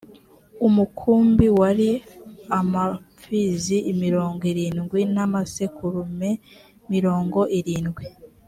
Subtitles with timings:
[0.67, 1.89] umukumbi wari
[2.59, 6.31] amapfizi mirongo irindwi n’amasekurume
[6.93, 8.03] mirongo irindwi